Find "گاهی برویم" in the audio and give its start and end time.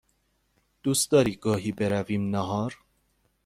1.35-2.29